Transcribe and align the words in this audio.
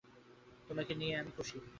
তোমাকে 0.69 0.93
নিয়ে 0.95 1.13
আমি 1.17 1.31
খুশি। 1.37 1.57